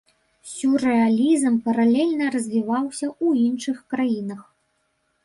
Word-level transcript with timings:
Сюррэалізм 0.51 1.59
паралельна 1.67 2.25
развіваўся 2.37 3.05
ў 3.23 3.27
іншых 3.49 3.77
краінах. 3.95 4.41